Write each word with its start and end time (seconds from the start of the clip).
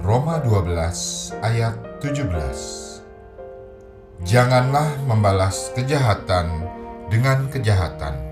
Roma 0.00 0.40
12 0.40 1.36
ayat 1.44 1.76
17. 2.00 4.24
Janganlah 4.24 4.96
membalas 5.04 5.76
kejahatan 5.76 6.64
dengan 7.12 7.52
kejahatan. 7.52 8.27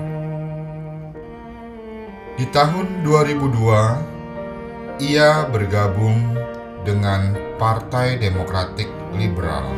Di 2.37 2.45
tahun 2.53 3.01
2002, 3.01 5.09
ia 5.09 5.41
bergabung 5.49 6.37
dengan 6.85 7.33
Partai 7.57 8.21
Demokratik 8.21 8.93
Liberal 9.17 9.73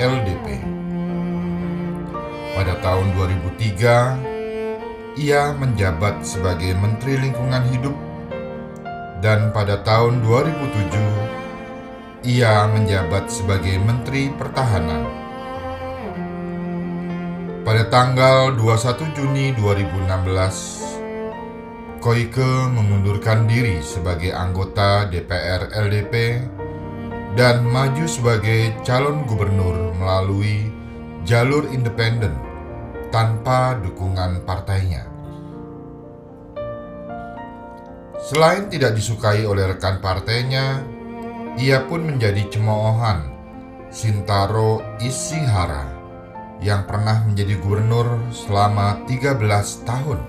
(LDP). 0.00 0.85
Pada 2.56 2.72
tahun 2.80 3.12
2003, 3.12 5.20
ia 5.20 5.52
menjabat 5.52 6.24
sebagai 6.24 6.72
Menteri 6.72 7.28
Lingkungan 7.28 7.68
Hidup 7.68 7.92
dan 9.20 9.52
pada 9.52 9.84
tahun 9.84 10.24
2007 10.24 12.24
ia 12.24 12.64
menjabat 12.72 13.28
sebagai 13.28 13.76
Menteri 13.84 14.32
Pertahanan. 14.32 15.04
Pada 17.60 17.92
tanggal 17.92 18.56
21 18.56 19.04
Juni 19.12 19.52
2016, 19.60 22.00
Koike 22.00 22.72
mengundurkan 22.72 23.44
diri 23.44 23.84
sebagai 23.84 24.32
anggota 24.32 25.04
DPR 25.12 25.76
LDP 25.76 26.40
dan 27.36 27.68
maju 27.68 28.08
sebagai 28.08 28.72
calon 28.80 29.28
gubernur 29.28 29.92
melalui 29.98 30.72
jalur 31.26 31.66
independen 31.74 32.45
tanpa 33.10 33.78
dukungan 33.80 34.42
partainya. 34.42 35.06
Selain 38.26 38.66
tidak 38.66 38.98
disukai 38.98 39.46
oleh 39.46 39.70
rekan 39.70 40.02
partainya, 40.02 40.82
ia 41.60 41.84
pun 41.86 42.02
menjadi 42.02 42.42
cemoohan 42.50 43.30
Sintaro 43.92 44.82
Ishihara 44.98 45.86
yang 46.58 46.88
pernah 46.88 47.22
menjadi 47.22 47.54
gubernur 47.60 48.18
selama 48.32 49.04
13 49.06 49.86
tahun. 49.86 50.20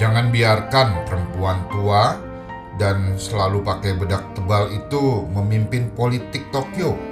Jangan 0.00 0.32
biarkan 0.32 1.06
perempuan 1.06 1.58
tua 1.70 2.16
dan 2.80 3.14
selalu 3.20 3.60
pakai 3.62 3.94
bedak 3.94 4.24
tebal 4.32 4.72
itu 4.72 5.28
memimpin 5.30 5.92
politik 5.92 6.48
Tokyo 6.50 7.11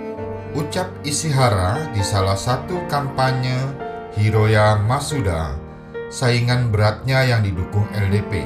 Ucap 0.51 0.91
Ishihara 1.07 1.95
di 1.95 2.03
salah 2.03 2.35
satu 2.35 2.83
kampanye 2.91 3.55
Hiroya 4.19 4.83
Masuda, 4.83 5.55
saingan 6.11 6.75
beratnya 6.75 7.23
yang 7.23 7.47
didukung 7.47 7.87
LDP. 7.95 8.43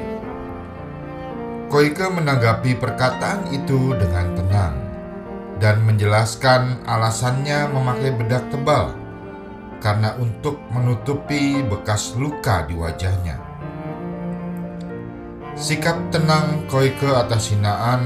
Koike 1.73 2.05
menanggapi 2.13 2.77
perkataan 2.77 3.49
itu 3.57 3.97
dengan 3.97 4.37
tenang 4.37 4.75
dan 5.57 5.81
menjelaskan 5.89 6.85
alasannya 6.85 7.73
memakai 7.73 8.13
bedak 8.21 8.53
tebal 8.53 8.93
karena 9.81 10.13
untuk 10.21 10.61
menutupi 10.77 11.65
bekas 11.65 12.13
luka 12.21 12.69
di 12.69 12.77
wajahnya. 12.77 13.41
Sikap 15.57 16.13
tenang 16.13 16.69
Koike 16.69 17.09
atas 17.09 17.49
hinaan 17.49 18.05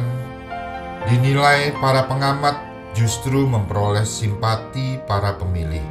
dinilai 1.11 1.75
para 1.83 2.07
pengamat 2.07 2.68
justru 2.99 3.47
memperoleh 3.47 4.03
simpati 4.03 4.99
para 5.07 5.39
pemilih. 5.39 5.87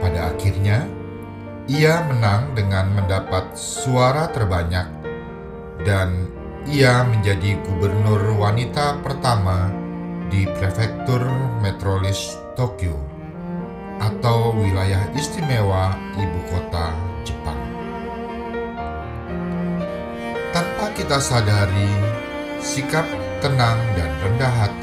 Pada 0.00 0.32
akhirnya, 0.32 0.88
ia 1.68 2.00
menang 2.08 2.56
dengan 2.56 2.96
mendapat 2.96 3.52
suara 3.52 4.32
terbanyak 4.32 4.88
dan 5.84 6.32
ia 6.64 7.04
menjadi 7.04 7.60
gubernur 7.68 8.40
wanita 8.40 9.04
pertama 9.04 9.68
di 10.32 10.48
prefektur 10.48 11.20
metropolis 11.60 12.40
Tokyo 12.56 12.96
atau 14.00 14.56
wilayah 14.56 15.06
istimewa 15.12 15.92
ibu 16.16 16.40
kota 16.48 16.96
Jepang. 17.22 17.60
Tanpa 20.56 20.90
kita 20.96 21.20
sadari, 21.22 21.92
sikap 22.58 23.06
tenang 23.38 23.78
dan 23.94 24.10
rendah 24.26 24.52
hati 24.66 24.81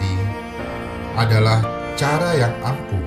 adalah 1.20 1.60
cara 2.00 2.32
yang 2.40 2.56
ampuh 2.64 3.04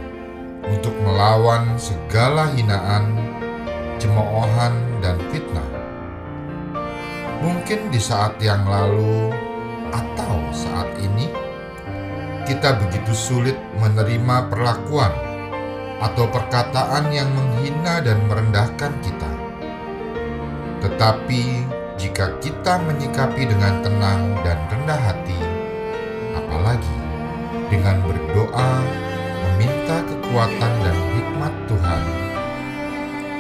untuk 0.69 0.93
melawan 1.01 1.81
segala 1.81 2.53
hinaan, 2.53 3.17
cemoohan, 3.97 4.77
dan 5.01 5.17
fitnah. 5.33 5.65
Mungkin 7.41 7.89
di 7.89 7.97
saat 7.97 8.37
yang 8.39 8.69
lalu 8.69 9.33
atau 9.91 10.39
saat 10.53 10.93
ini, 11.01 11.33
kita 12.45 12.77
begitu 12.85 13.17
sulit 13.17 13.57
menerima 13.81 14.53
perlakuan 14.53 15.11
atau 16.05 16.29
perkataan 16.29 17.09
yang 17.11 17.33
menghina 17.33 18.05
dan 18.05 18.21
merendahkan 18.29 18.93
kita. 19.01 19.31
Tetapi, 20.85 21.43
jika 21.97 22.37
kita 22.45 22.77
menyikapi 22.83 23.47
dengan 23.47 23.81
tenang 23.81 24.23
dan 24.43 24.59
rendah 24.69 25.01
hati, 25.01 25.42
dengan 27.83 27.99
berdoa, 28.07 28.73
meminta 29.43 30.07
kekuatan 30.07 30.73
dan 30.87 30.97
hikmat 31.19 31.51
Tuhan. 31.67 32.03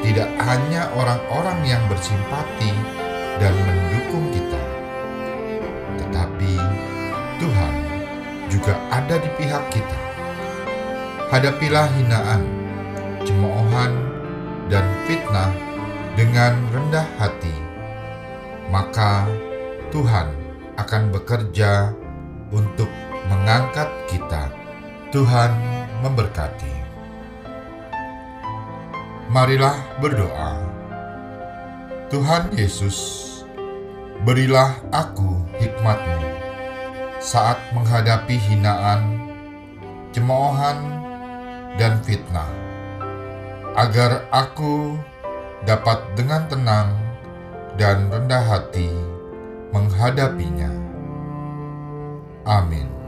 Tidak 0.03 0.30
hanya 0.34 0.91
orang-orang 0.98 1.62
yang 1.62 1.78
bersimpati 1.86 2.75
dan 3.38 3.55
mendukung 3.55 4.34
kita, 4.34 4.62
tetapi 5.94 6.58
Tuhan 7.38 7.75
juga 8.50 8.75
ada 8.90 9.14
di 9.22 9.31
pihak 9.38 9.62
kita. 9.70 9.99
Hadapilah 11.31 11.87
hinaan, 11.94 12.43
cemoohan, 13.22 13.94
dan 14.67 14.82
fitnah 15.06 15.55
dengan 16.19 16.58
rendah 16.75 17.06
hati, 17.22 17.55
maka 18.75 19.22
Tuhan 19.94 20.34
akan 20.82 21.14
bekerja 21.14 21.94
untuk 22.50 22.90
mengangkat 23.32 23.88
kita. 24.12 24.52
Tuhan 25.08 25.52
memberkati. 26.05 26.73
Marilah 29.32 29.76
berdoa. 30.00 30.61
Tuhan 32.12 32.52
Yesus, 32.52 32.96
berilah 34.29 34.76
aku 34.93 35.49
hikmatmu 35.56 36.20
saat 37.17 37.56
menghadapi 37.73 38.37
hinaan, 38.37 39.32
cemoohan, 40.12 40.76
dan 41.81 41.96
fitnah, 42.05 42.49
agar 43.73 44.29
aku 44.29 45.00
dapat 45.64 46.05
dengan 46.12 46.44
tenang 46.52 46.93
dan 47.81 48.12
rendah 48.12 48.44
hati 48.44 48.93
menghadapinya. 49.73 50.69
Amin. 52.44 53.01